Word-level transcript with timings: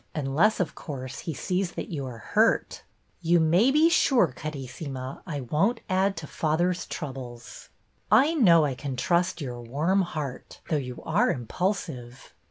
Unless, 0.15 0.59
of 0.59 0.73
course, 0.73 1.19
he 1.19 1.33
sees 1.35 1.73
that 1.73 1.89
you 1.89 2.07
are 2.07 2.17
hurt."" 2.17 2.81
You 3.29 3.39
may 3.39 3.69
be 3.69 3.87
sure, 3.87 4.33
Carissima, 4.35 5.21
I 5.27 5.41
won't 5.41 5.81
add 5.87 6.17
to 6.17 6.25
father's 6.25 6.87
troubles."" 6.87 7.69
I 8.11 8.33
know 8.33 8.65
I 8.65 8.73
can 8.73 8.95
trust 8.95 9.41
your 9.41 9.61
warm 9.61 10.01
heart, 10.01 10.59
though 10.69 10.75
you 10.77 11.03
are 11.05 11.29
impulsive." 11.29 12.33